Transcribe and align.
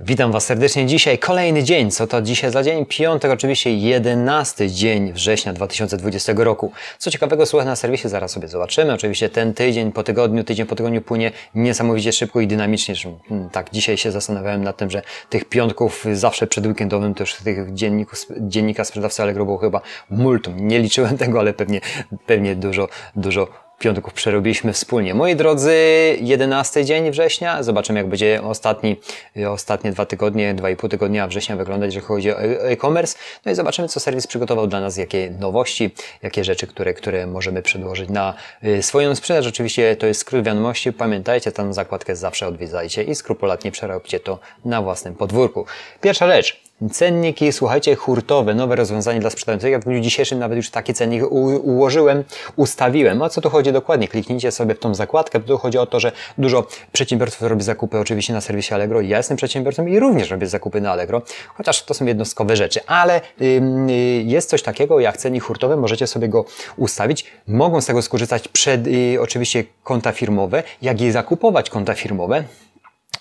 Witam 0.00 0.32
Was 0.32 0.44
serdecznie 0.44 0.86
dzisiaj. 0.86 1.18
Kolejny 1.18 1.64
dzień. 1.64 1.90
Co 1.90 2.06
to 2.06 2.22
dzisiaj 2.22 2.50
za 2.50 2.62
dzień? 2.62 2.86
Piątek, 2.86 3.30
oczywiście 3.30 3.76
11 3.76 4.70
dzień 4.70 5.12
września 5.12 5.52
2020 5.52 6.32
roku. 6.36 6.72
Co 6.98 7.10
ciekawego 7.10 7.46
słuchaj 7.46 7.66
na 7.66 7.76
serwisie, 7.76 8.08
zaraz 8.08 8.30
sobie 8.30 8.48
zobaczymy. 8.48 8.92
Oczywiście 8.92 9.28
ten 9.28 9.54
tydzień 9.54 9.92
po 9.92 10.02
tygodniu, 10.02 10.44
tydzień 10.44 10.66
po 10.66 10.76
tygodniu 10.76 11.02
płynie 11.02 11.32
niesamowicie 11.54 12.12
szybko 12.12 12.40
i 12.40 12.46
dynamicznie. 12.46 12.94
Hmm, 13.28 13.50
tak, 13.50 13.70
dzisiaj 13.70 13.96
się 13.96 14.10
zastanawiałem 14.10 14.64
nad 14.64 14.76
tym, 14.76 14.90
że 14.90 15.02
tych 15.30 15.44
piątków 15.44 16.04
zawsze 16.12 16.46
przed 16.46 16.66
weekendowym 16.66 17.14
już 17.20 17.34
tych 17.34 17.74
dzienników, 17.74 18.26
dziennika 18.40 18.84
sprzedawcy 18.84 19.22
Allegro 19.22 19.44
było 19.44 19.58
chyba 19.58 19.80
multum. 20.10 20.68
Nie 20.68 20.78
liczyłem 20.78 21.18
tego, 21.18 21.40
ale 21.40 21.52
pewnie, 21.52 21.80
pewnie 22.26 22.56
dużo, 22.56 22.88
dużo 23.16 23.67
piątków 23.78 24.12
przerobiliśmy 24.12 24.72
wspólnie. 24.72 25.14
Moi 25.14 25.36
drodzy, 25.36 25.74
11 26.20 26.84
dzień 26.84 27.10
września. 27.10 27.62
Zobaczymy, 27.62 27.98
jak 27.98 28.08
będzie 28.08 28.42
ostatni, 28.42 28.96
ostatnie 29.48 29.92
dwa 29.92 30.06
tygodnie, 30.06 30.54
dwa 30.54 30.70
i 30.70 30.76
pół 30.76 30.88
tygodnia 30.88 31.26
września 31.26 31.56
wyglądać, 31.56 31.94
jeżeli 31.94 32.06
chodzi 32.06 32.32
o 32.32 32.40
e- 32.42 32.60
e-commerce. 32.60 33.18
No 33.44 33.52
i 33.52 33.54
zobaczymy, 33.54 33.88
co 33.88 34.00
serwis 34.00 34.26
przygotował 34.26 34.66
dla 34.66 34.80
nas, 34.80 34.96
jakie 34.96 35.30
nowości, 35.30 35.90
jakie 36.22 36.44
rzeczy, 36.44 36.66
które, 36.66 36.94
które 36.94 37.26
możemy 37.26 37.62
przedłożyć 37.62 38.10
na 38.10 38.34
y, 38.64 38.82
swoją 38.82 39.14
sprzedaż. 39.14 39.46
Oczywiście 39.46 39.96
to 39.96 40.06
jest 40.06 40.20
skrót 40.20 40.44
wiadomości. 40.44 40.92
Pamiętajcie, 40.92 41.52
tam 41.52 41.74
zakładkę 41.74 42.16
zawsze 42.16 42.46
odwiedzajcie 42.46 43.02
i 43.02 43.14
skrupulatnie 43.14 43.72
przeróbcie 43.72 44.20
to 44.20 44.38
na 44.64 44.82
własnym 44.82 45.14
podwórku. 45.14 45.66
Pierwsza 46.00 46.26
rzecz. 46.26 46.67
Cenniki, 46.92 47.52
słuchajcie, 47.52 47.94
hurtowe, 47.94 48.54
nowe 48.54 48.76
rozwiązanie 48.76 49.20
dla 49.20 49.30
sprzedających. 49.30 49.72
Ja 49.72 49.78
w 49.78 49.84
dniu 49.84 50.00
dzisiejszym 50.00 50.38
nawet 50.38 50.56
już 50.56 50.70
taki 50.70 50.94
cennik 50.94 51.24
ułożyłem, 51.62 52.24
ustawiłem. 52.56 53.22
O 53.22 53.28
co 53.28 53.40
tu 53.40 53.50
chodzi 53.50 53.72
dokładnie? 53.72 54.08
Kliknijcie 54.08 54.52
sobie 54.52 54.74
w 54.74 54.78
tą 54.78 54.94
zakładkę. 54.94 55.40
Tu 55.40 55.58
chodzi 55.58 55.78
o 55.78 55.86
to, 55.86 56.00
że 56.00 56.12
dużo 56.38 56.66
przedsiębiorców 56.92 57.42
robi 57.42 57.62
zakupy 57.62 57.98
oczywiście 57.98 58.32
na 58.32 58.40
serwisie 58.40 58.74
Allegro. 58.74 59.00
Ja 59.00 59.16
jestem 59.16 59.36
przedsiębiorcą 59.36 59.86
i 59.86 59.98
również 59.98 60.30
robię 60.30 60.46
zakupy 60.46 60.80
na 60.80 60.92
Allegro, 60.92 61.22
chociaż 61.54 61.82
to 61.82 61.94
są 61.94 62.06
jednostkowe 62.06 62.56
rzeczy. 62.56 62.80
Ale 62.86 63.20
yy, 63.40 63.60
jest 64.22 64.50
coś 64.50 64.62
takiego 64.62 65.00
jak 65.00 65.16
cennik 65.16 65.42
hurtowy, 65.42 65.76
możecie 65.76 66.06
sobie 66.06 66.28
go 66.28 66.44
ustawić. 66.76 67.24
Mogą 67.46 67.80
z 67.80 67.86
tego 67.86 68.02
skorzystać 68.02 68.48
przed 68.48 68.86
yy, 68.86 69.20
oczywiście 69.20 69.64
konta 69.82 70.12
firmowe, 70.12 70.62
jak 70.82 71.00
i 71.00 71.10
zakupować 71.10 71.70
konta 71.70 71.94
firmowe. 71.94 72.44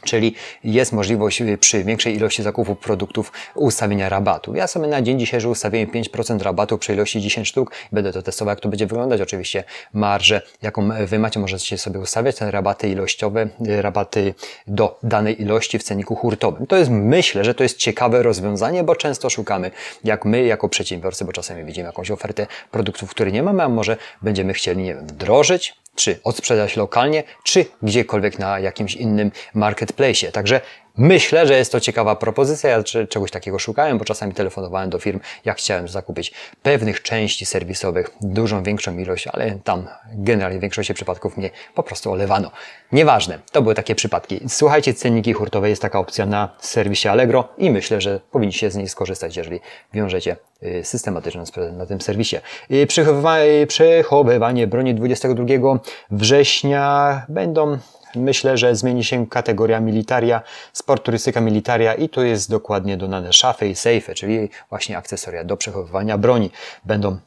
Czyli 0.07 0.35
jest 0.63 0.93
możliwość 0.93 1.41
y, 1.41 1.57
przy 1.57 1.83
większej 1.83 2.15
ilości 2.15 2.43
zakupów 2.43 2.77
produktów 2.77 3.31
ustawienia 3.55 4.09
rabatu. 4.09 4.55
Ja 4.55 4.67
sobie 4.67 4.87
na 4.87 5.01
dzień 5.01 5.19
dzisiejszy 5.19 5.49
ustawiłem 5.49 5.87
5% 5.87 6.41
rabatu 6.41 6.77
przy 6.77 6.93
ilości 6.93 7.21
10 7.21 7.47
sztuk. 7.47 7.71
Będę 7.91 8.13
to 8.13 8.21
testował, 8.21 8.51
jak 8.51 8.59
to 8.59 8.69
będzie 8.69 8.87
wyglądać. 8.87 9.21
Oczywiście 9.21 9.63
marżę, 9.93 10.41
jaką 10.61 10.89
Wy 11.05 11.19
macie, 11.19 11.39
możecie 11.39 11.77
sobie 11.77 11.99
ustawiać. 11.99 12.35
Te 12.35 12.51
rabaty 12.51 12.89
ilościowe, 12.89 13.49
y, 13.67 13.81
rabaty 13.81 14.33
do 14.67 14.99
danej 15.03 15.41
ilości 15.41 15.79
w 15.79 15.83
cenniku 15.83 16.15
hurtowym. 16.15 16.67
To 16.67 16.77
jest, 16.77 16.91
myślę, 16.91 17.43
że 17.43 17.53
to 17.53 17.63
jest 17.63 17.77
ciekawe 17.77 18.23
rozwiązanie, 18.23 18.83
bo 18.83 18.95
często 18.95 19.29
szukamy, 19.29 19.71
jak 20.03 20.25
my 20.25 20.43
jako 20.43 20.69
przedsiębiorcy, 20.69 21.25
bo 21.25 21.33
czasami 21.33 21.63
widzimy 21.63 21.87
jakąś 21.87 22.11
ofertę 22.11 22.47
produktów, 22.71 23.09
które 23.09 23.31
nie 23.31 23.43
mamy, 23.43 23.63
a 23.63 23.69
może 23.69 23.97
będziemy 24.21 24.53
chcieli, 24.53 24.83
nie 24.83 24.95
wiem, 24.95 25.07
wdrożyć 25.07 25.75
czy 25.97 26.19
odsprzedać 26.23 26.75
lokalnie, 26.75 27.23
czy 27.43 27.65
gdziekolwiek 27.81 28.39
na 28.39 28.59
jakimś 28.59 28.95
innym 28.95 29.31
marketplace. 29.53 30.31
Także 30.31 30.61
Myślę, 30.97 31.47
że 31.47 31.57
jest 31.57 31.71
to 31.71 31.79
ciekawa 31.79 32.15
propozycja. 32.15 32.69
Ja 32.69 32.83
czegoś 33.09 33.31
takiego 33.31 33.59
szukałem, 33.59 33.97
bo 33.97 34.05
czasami 34.05 34.33
telefonowałem 34.33 34.89
do 34.89 34.99
firm, 34.99 35.19
jak 35.45 35.57
chciałem 35.57 35.87
zakupić 35.87 36.33
pewnych 36.63 37.01
części 37.01 37.45
serwisowych, 37.45 38.11
dużą, 38.21 38.63
większą 38.63 38.97
ilość, 38.97 39.27
ale 39.27 39.59
tam 39.63 39.87
generalnie 40.13 40.57
w 40.57 40.61
większości 40.61 40.93
przypadków 40.93 41.37
mnie 41.37 41.49
po 41.75 41.83
prostu 41.83 42.11
olewano. 42.11 42.51
Nieważne, 42.91 43.39
to 43.51 43.61
były 43.61 43.75
takie 43.75 43.95
przypadki. 43.95 44.39
Słuchajcie, 44.47 44.93
cenniki 44.93 45.33
hurtowe 45.33 45.69
jest 45.69 45.81
taka 45.81 45.99
opcja 45.99 46.25
na 46.25 46.49
serwisie 46.59 47.07
Allegro 47.07 47.47
i 47.57 47.71
myślę, 47.71 48.01
że 48.01 48.19
powinniście 48.31 48.71
z 48.71 48.75
niej 48.75 48.89
skorzystać, 48.89 49.37
jeżeli 49.37 49.59
wiążecie 49.93 50.35
y, 50.63 50.83
systematyczną 50.83 51.45
sprzedaż 51.45 51.73
na 51.73 51.85
tym 51.85 52.01
serwisie. 52.01 52.37
Y, 52.71 53.67
przechowywanie 53.67 54.67
broni 54.67 54.95
22 54.95 55.79
września 56.11 57.25
będą 57.29 57.77
Myślę, 58.15 58.57
że 58.57 58.75
zmieni 58.75 59.03
się 59.03 59.27
kategoria 59.27 59.79
militaria, 59.79 60.41
sport 60.73 61.03
turystyka 61.03 61.41
militaria 61.41 61.93
i 61.93 62.09
tu 62.09 62.23
jest 62.23 62.49
dokładnie 62.49 62.97
dodane 62.97 63.33
szafy 63.33 63.67
i 63.67 63.75
sejfy, 63.75 64.15
czyli 64.15 64.49
właśnie 64.69 64.97
akcesoria 64.97 65.43
do 65.43 65.57
przechowywania 65.57 66.17
broni. 66.17 66.51
Będą, 66.85 67.17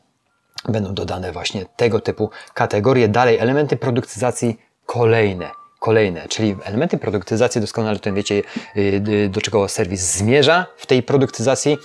będą 0.68 0.94
dodane 0.94 1.32
właśnie 1.32 1.66
tego 1.76 2.00
typu 2.00 2.30
kategorie. 2.54 3.08
Dalej, 3.08 3.38
elementy 3.38 3.76
produktyzacji 3.76 4.60
kolejne 4.86 5.50
kolejne, 5.80 6.28
czyli 6.28 6.56
elementy 6.64 6.98
produktyzacji, 6.98 7.60
doskonale 7.60 7.98
to 7.98 8.12
wiecie, 8.12 8.42
y, 8.76 9.28
do 9.32 9.40
czego 9.40 9.68
serwis 9.68 10.00
zmierza 10.00 10.66
w 10.76 10.86
tej 10.86 11.02
produktyzacji 11.02 11.78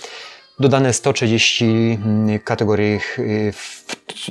dodane 0.60 0.92
130 0.92 1.64
mm, 2.04 2.38
kategorii, 2.38 3.00
y, 3.18 3.52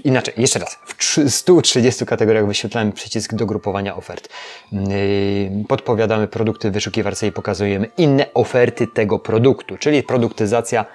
inaczej, 0.03 0.33
jeszcze 0.37 0.59
raz, 0.59 0.79
w 0.85 1.29
130 1.29 2.05
kategoriach 2.05 2.47
wyświetlamy 2.47 2.91
przycisk 2.91 3.33
do 3.33 3.45
grupowania 3.45 3.95
ofert. 3.95 4.29
Y, 4.73 5.65
podpowiadamy 5.67 6.27
produkty 6.27 6.71
wyszukiwarce 6.71 7.27
i 7.27 7.31
pokazujemy 7.31 7.87
inne 7.97 8.33
oferty 8.33 8.87
tego 8.87 9.19
produktu, 9.19 9.77
czyli 9.77 10.03
produktyzacja, 10.03 10.85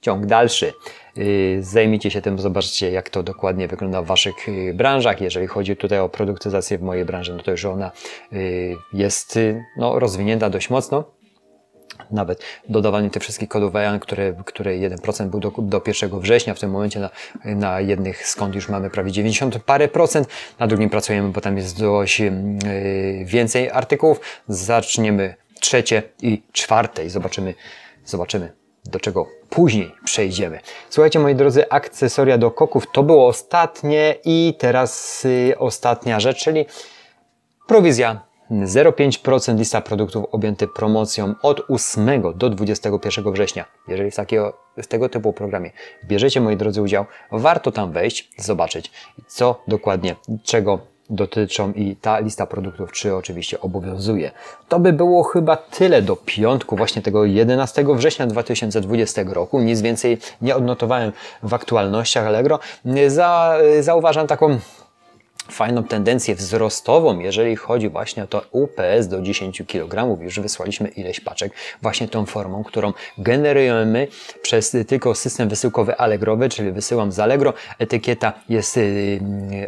ciąg 0.00 0.26
dalszy. 0.26 0.72
Y, 1.18 1.58
zajmijcie 1.60 2.10
się 2.10 2.22
tym, 2.22 2.38
zobaczcie 2.38 2.90
jak 2.90 3.10
to 3.10 3.22
dokładnie 3.22 3.68
wygląda 3.68 4.02
w 4.02 4.06
Waszych 4.06 4.34
branżach. 4.74 5.20
Jeżeli 5.20 5.46
chodzi 5.46 5.76
tutaj 5.76 5.98
o 5.98 6.08
produktyzację 6.08 6.78
w 6.78 6.82
mojej 6.82 7.04
branży, 7.04 7.34
no 7.34 7.42
to 7.42 7.50
już 7.50 7.64
ona 7.64 7.90
jest 8.92 9.38
no, 9.76 9.98
rozwinięta 9.98 10.50
dość 10.50 10.70
mocno 10.70 11.17
nawet 12.10 12.42
dodawanie 12.68 13.10
tych 13.10 13.22
wszystkich 13.22 13.48
kodów 13.48 13.76
EAN, 13.76 14.00
które, 14.00 14.34
które 14.44 14.72
1% 14.72 15.26
był 15.26 15.40
do, 15.40 15.52
do 15.58 15.82
1 15.86 16.20
września, 16.20 16.54
w 16.54 16.60
tym 16.60 16.70
momencie 16.70 17.00
na, 17.00 17.10
na 17.44 17.80
jednych 17.80 18.26
skąd 18.28 18.54
już 18.54 18.68
mamy 18.68 18.90
prawie 18.90 19.12
90 19.12 19.58
parę 19.58 19.88
procent, 19.88 20.28
na 20.58 20.66
drugim 20.66 20.90
pracujemy, 20.90 21.28
bo 21.28 21.40
tam 21.40 21.56
jest 21.56 21.80
dość 21.80 22.20
yy, 22.20 22.30
więcej 23.24 23.70
artykułów. 23.70 24.20
Zaczniemy 24.48 25.34
trzecie 25.60 26.02
i 26.22 26.42
czwarte 26.52 27.04
i 27.04 27.10
zobaczymy, 27.10 27.54
zobaczymy 28.04 28.52
do 28.84 29.00
czego 29.00 29.26
później 29.50 29.94
przejdziemy. 30.04 30.60
Słuchajcie, 30.90 31.18
moi 31.18 31.34
drodzy, 31.34 31.70
akcesoria 31.70 32.38
do 32.38 32.50
koków 32.50 32.84
to 32.92 33.02
było 33.02 33.26
ostatnie 33.26 34.14
i 34.24 34.54
teraz 34.58 35.24
yy, 35.24 35.58
ostatnia 35.58 36.20
rzecz, 36.20 36.38
czyli 36.44 36.66
prowizja 37.66 38.27
0,5% 38.50 39.58
lista 39.58 39.80
produktów 39.80 40.24
objęty 40.32 40.68
promocją 40.68 41.34
od 41.42 41.62
8 41.70 42.22
do 42.34 42.50
21 42.50 43.32
września. 43.32 43.64
Jeżeli 43.88 44.10
w, 44.10 44.16
takiego, 44.16 44.58
w 44.76 44.86
tego 44.86 45.08
typu 45.08 45.32
programie 45.32 45.70
bierzecie, 46.04 46.40
moi 46.40 46.56
drodzy, 46.56 46.82
udział, 46.82 47.04
warto 47.32 47.72
tam 47.72 47.92
wejść, 47.92 48.30
zobaczyć, 48.38 48.90
co 49.26 49.62
dokładnie, 49.68 50.16
czego 50.42 50.78
dotyczą 51.10 51.72
i 51.72 51.96
ta 51.96 52.18
lista 52.18 52.46
produktów, 52.46 52.92
czy 52.92 53.16
oczywiście 53.16 53.60
obowiązuje. 53.60 54.30
To 54.68 54.80
by 54.80 54.92
było 54.92 55.22
chyba 55.22 55.56
tyle 55.56 56.02
do 56.02 56.16
piątku, 56.16 56.76
właśnie 56.76 57.02
tego 57.02 57.24
11 57.24 57.84
września 57.94 58.26
2020 58.26 59.22
roku. 59.26 59.60
Nic 59.60 59.80
więcej 59.80 60.18
nie 60.42 60.56
odnotowałem 60.56 61.12
w 61.42 61.54
aktualnościach 61.54 62.26
Allegro. 62.26 62.58
Za, 63.06 63.58
zauważam 63.80 64.26
taką 64.26 64.58
fajną 65.50 65.84
tendencję 65.84 66.34
wzrostową, 66.34 67.18
jeżeli 67.18 67.56
chodzi 67.56 67.88
właśnie 67.88 68.24
o 68.24 68.26
to 68.26 68.42
UPS 68.50 69.08
do 69.08 69.22
10 69.22 69.62
kg. 69.66 70.22
Już 70.22 70.40
wysłaliśmy 70.40 70.88
ileś 70.88 71.20
paczek 71.20 71.52
właśnie 71.82 72.08
tą 72.08 72.26
formą, 72.26 72.64
którą 72.64 72.92
generujemy 73.18 74.08
przez 74.42 74.76
tylko 74.86 75.14
system 75.14 75.48
wysyłkowy 75.48 75.96
Allegrowy, 75.96 76.48
czyli 76.48 76.72
wysyłam 76.72 77.12
z 77.12 77.18
Allegro. 77.18 77.52
Etykieta 77.78 78.32
jest 78.48 78.76
y, 78.76 79.20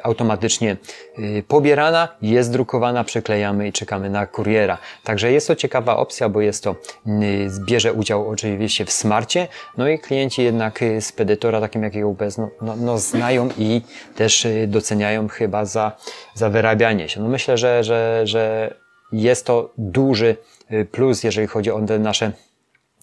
automatycznie 0.03 0.77
y, 1.19 1.45
pobierana, 1.49 2.09
jest 2.23 2.53
drukowana, 2.53 3.05
przyklejamy 3.05 3.69
i 3.69 3.73
czekamy 3.73 4.11
na 4.11 4.27
kuriera. 4.27 4.79
Także 5.05 5.33
jest 5.33 5.47
to 5.47 5.57
ciekawa 5.57 5.97
opcja, 5.97 6.29
bo 6.29 6.41
jest 6.41 6.65
to, 6.65 6.77
y, 7.07 7.49
bierze 7.67 7.93
udział 7.93 8.29
oczywiście 8.29 8.85
w 8.85 8.93
smarcie, 8.93 9.49
no 9.77 9.89
i 9.89 9.99
klienci 9.99 10.43
jednak 10.43 10.81
spedytora 11.01 11.61
takim 11.61 11.83
jak 11.83 11.93
UPS 12.05 12.39
no, 12.39 12.51
no, 12.63 12.77
no 12.77 12.99
znają 12.99 13.49
i 13.59 13.83
też 14.17 14.47
doceniają 14.67 15.29
chyba 15.29 15.65
za, 15.71 15.93
za 16.35 16.51
wyrabianie 16.51 17.09
się. 17.09 17.21
No 17.21 17.29
myślę, 17.29 17.59
że, 17.59 17.85
że, 17.85 18.21
że 18.25 18.75
jest 19.13 19.47
to 19.47 19.73
duży 19.79 20.37
y, 20.73 20.85
plus, 20.85 21.25
jeżeli 21.25 21.47
chodzi 21.47 21.71
o 21.71 21.81
te 21.81 21.99
nasze 21.99 22.33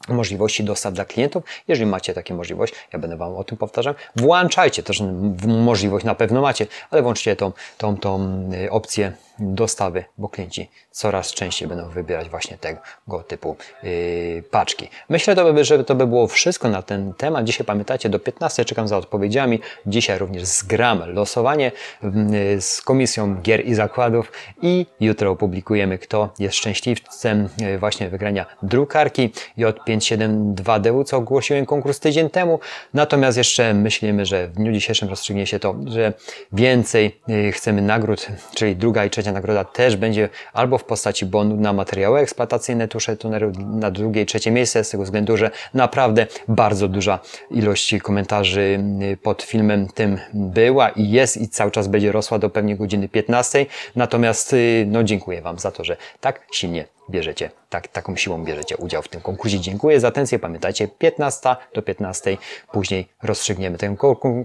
możliwości 0.07 0.63
dostaw 0.63 0.93
dla 0.93 1.05
klientów. 1.05 1.43
Jeżeli 1.67 1.89
macie 1.89 2.13
takie 2.13 2.33
możliwość, 2.33 2.73
ja 2.93 2.99
będę 2.99 3.17
Wam 3.17 3.35
o 3.35 3.43
tym 3.43 3.57
powtarzał, 3.57 3.93
włączajcie 4.15 4.83
też 4.83 5.03
możliwość, 5.47 6.05
na 6.05 6.15
pewno 6.15 6.41
macie, 6.41 6.67
ale 6.89 7.01
włączcie 7.01 7.35
tą, 7.35 7.51
tą, 7.77 7.97
tą 7.97 8.43
y, 8.65 8.71
opcję 8.71 9.11
dostawy, 9.39 10.03
bo 10.17 10.29
klienci 10.29 10.69
coraz 10.91 11.33
częściej 11.33 11.67
będą 11.67 11.89
wybierać 11.89 12.29
właśnie 12.29 12.57
tego 12.57 13.23
typu 13.27 13.55
yy, 13.83 14.43
paczki. 14.51 14.89
Myślę, 15.09 15.35
że 15.61 15.83
to 15.83 15.95
by 15.95 16.07
było 16.07 16.27
wszystko 16.27 16.69
na 16.69 16.81
ten 16.81 17.13
temat. 17.13 17.45
Dzisiaj 17.45 17.65
pamiętajcie, 17.65 18.09
do 18.09 18.19
15 18.19 18.65
czekam 18.65 18.87
za 18.87 18.97
odpowiedziami. 18.97 19.59
Dzisiaj 19.85 20.19
również 20.19 20.43
zgram 20.43 21.13
losowanie 21.13 21.71
yy, 22.03 22.61
z 22.61 22.81
Komisją 22.81 23.35
Gier 23.41 23.65
i 23.65 23.73
Zakładów 23.73 24.31
i 24.61 24.85
jutro 24.99 25.31
opublikujemy, 25.31 25.97
kto 25.97 26.33
jest 26.39 26.55
szczęśliwcem 26.55 27.49
yy, 27.57 27.79
właśnie 27.79 28.09
wygrania 28.09 28.45
drukarki 28.63 29.33
J572DU, 29.57 31.05
co 31.05 31.17
ogłosiłem 31.17 31.65
konkurs 31.65 31.99
tydzień 31.99 32.29
temu. 32.29 32.59
Natomiast 32.93 33.37
jeszcze 33.37 33.73
myślimy, 33.73 34.25
że 34.25 34.47
w 34.47 34.51
dniu 34.51 34.71
dzisiejszym 34.71 35.09
rozstrzygnie 35.09 35.47
się 35.47 35.59
to, 35.59 35.75
że 35.85 36.13
więcej 36.51 37.21
yy, 37.27 37.51
chcemy 37.51 37.81
nagród, 37.81 38.27
czyli 38.55 38.75
druga 38.75 39.05
i 39.05 39.09
trzecia 39.09 39.26
nagroda 39.31 39.63
też 39.63 39.95
będzie 39.95 40.29
albo 40.53 40.77
w 40.77 40.83
postaci 40.83 41.25
bonu 41.25 41.55
na 41.57 41.73
materiały 41.73 42.19
eksploatacyjne 42.19 42.87
tusze 42.87 43.17
tuneru 43.17 43.51
na 43.57 43.91
drugie 43.91 44.21
i 44.21 44.25
trzecie 44.25 44.51
miejsce, 44.51 44.83
z 44.83 44.89
tego 44.89 45.03
względu, 45.03 45.37
że 45.37 45.51
naprawdę 45.73 46.27
bardzo 46.47 46.87
duża 46.87 47.19
ilość 47.51 47.95
komentarzy 48.03 48.83
y, 49.13 49.17
pod 49.17 49.43
filmem 49.43 49.87
tym 49.87 50.19
była 50.33 50.89
i 50.89 51.09
jest 51.09 51.37
i 51.37 51.49
cały 51.49 51.71
czas 51.71 51.87
będzie 51.87 52.11
rosła 52.11 52.39
do 52.39 52.49
pewnie 52.49 52.75
godziny 52.75 53.09
15. 53.09 53.65
Natomiast 53.95 54.53
y, 54.53 54.85
no 54.87 55.03
dziękuję 55.03 55.41
Wam 55.41 55.59
za 55.59 55.71
to, 55.71 55.83
że 55.83 55.97
tak 56.21 56.41
silnie 56.51 56.96
bierzecie, 57.09 57.51
tak, 57.69 57.87
taką 57.87 58.15
siłą 58.15 58.43
bierzecie 58.43 58.77
udział 58.77 59.01
w 59.01 59.07
tym 59.07 59.21
konkursie. 59.21 59.59
Dziękuję 59.59 59.99
za 59.99 60.07
atencję. 60.07 60.39
Pamiętajcie, 60.39 60.87
15 60.87 61.55
do 61.73 61.81
15. 61.81 62.37
Później 62.71 63.07
rozstrzygniemy 63.23 63.77
ten 63.77 63.97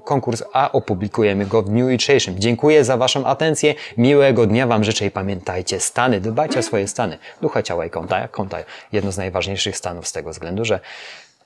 konkurs, 0.04 0.42
a 0.52 0.72
opublikujemy 0.72 1.46
go 1.46 1.62
w 1.62 1.68
dniu 1.68 1.90
jutrzejszym. 1.90 2.38
Dziękuję 2.38 2.84
za 2.84 2.96
Waszą 2.96 3.26
atencję. 3.26 3.74
Miłego 3.96 4.46
dnia 4.46 4.66
Wam 4.66 4.84
życzę 4.84 5.06
i 5.06 5.10
pamiętajcie, 5.10 5.80
stany, 5.80 6.20
dbajcie 6.20 6.58
o 6.58 6.62
swoje 6.62 6.88
stany. 6.88 7.18
Ducha, 7.40 7.62
ciała 7.62 7.86
i 7.86 7.90
konta. 7.90 8.28
Konta 8.28 8.58
jedno 8.92 9.12
z 9.12 9.16
najważniejszych 9.16 9.76
stanów 9.76 10.08
z 10.08 10.12
tego 10.12 10.30
względu, 10.30 10.64
że, 10.64 10.80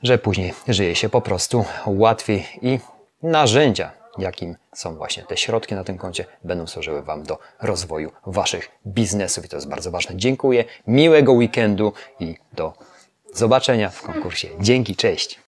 że 0.02 0.18
później 0.18 0.54
żyje 0.68 0.94
się 0.94 1.08
po 1.08 1.20
prostu 1.20 1.64
łatwiej 1.86 2.46
i 2.62 2.78
narzędzia 3.22 4.05
jakim 4.18 4.56
są 4.74 4.96
właśnie 4.96 5.22
te 5.22 5.36
środki 5.36 5.74
na 5.74 5.84
tym 5.84 5.98
koncie, 5.98 6.24
będą 6.44 6.66
służyły 6.66 7.02
Wam 7.02 7.22
do 7.22 7.38
rozwoju 7.62 8.12
Waszych 8.26 8.68
biznesów 8.86 9.44
i 9.44 9.48
to 9.48 9.56
jest 9.56 9.68
bardzo 9.68 9.90
ważne. 9.90 10.16
Dziękuję, 10.16 10.64
miłego 10.86 11.32
weekendu 11.32 11.92
i 12.20 12.36
do 12.52 12.72
zobaczenia 13.34 13.90
w 13.90 14.02
konkursie. 14.02 14.48
Dzięki, 14.60 14.96
cześć! 14.96 15.45